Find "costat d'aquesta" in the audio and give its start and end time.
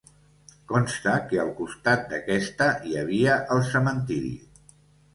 1.59-2.73